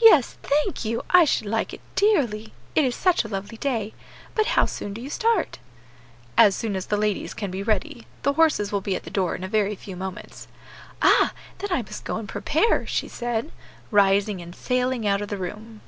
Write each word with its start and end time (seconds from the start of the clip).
"Yes, 0.00 0.36
thank 0.44 0.84
you, 0.84 1.02
I 1.10 1.24
should 1.24 1.48
like 1.48 1.74
it 1.74 1.80
dearly, 1.96 2.52
it 2.76 2.84
is 2.84 2.94
such 2.94 3.24
a 3.24 3.28
lovely 3.28 3.56
day. 3.56 3.94
But 4.32 4.46
how 4.54 4.64
soon 4.64 4.92
do 4.94 5.00
you 5.00 5.10
start?" 5.10 5.58
"As 6.38 6.54
soon 6.54 6.76
as 6.76 6.86
the 6.86 6.96
ladies 6.96 7.34
can 7.34 7.50
be 7.50 7.64
ready. 7.64 8.06
The 8.22 8.34
horses 8.34 8.70
will 8.70 8.80
be 8.80 8.94
at 8.94 9.02
the 9.02 9.10
door 9.10 9.34
in 9.34 9.42
a 9.42 9.48
very 9.48 9.74
few 9.74 9.96
moments." 9.96 10.46
"Ah! 11.02 11.32
then 11.58 11.72
I 11.72 11.82
must 11.82 12.04
go 12.04 12.16
and 12.16 12.28
prepare," 12.28 12.86
she 12.86 13.08
said, 13.08 13.50
rising 13.90 14.40
and 14.40 14.54
sailing 14.54 15.04
out 15.04 15.20
of 15.20 15.26
the 15.30 15.36
room. 15.36 15.80